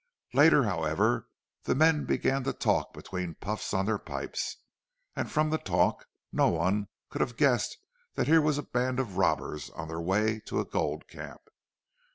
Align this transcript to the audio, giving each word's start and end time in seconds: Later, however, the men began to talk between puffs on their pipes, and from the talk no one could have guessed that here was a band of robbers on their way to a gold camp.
Later, 0.33 0.63
however, 0.63 1.27
the 1.65 1.75
men 1.75 2.05
began 2.05 2.43
to 2.45 2.53
talk 2.53 2.91
between 2.91 3.35
puffs 3.35 3.71
on 3.71 3.85
their 3.85 3.99
pipes, 3.99 4.57
and 5.15 5.29
from 5.31 5.51
the 5.51 5.59
talk 5.59 6.07
no 6.31 6.47
one 6.49 6.87
could 7.11 7.21
have 7.21 7.37
guessed 7.37 7.77
that 8.15 8.25
here 8.25 8.41
was 8.41 8.57
a 8.57 8.63
band 8.63 8.99
of 8.99 9.17
robbers 9.17 9.69
on 9.69 9.89
their 9.89 10.01
way 10.01 10.39
to 10.47 10.59
a 10.59 10.65
gold 10.65 11.07
camp. 11.07 11.41